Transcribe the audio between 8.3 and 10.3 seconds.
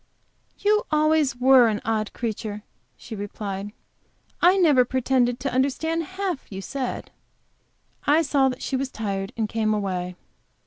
that she was tired, and came away.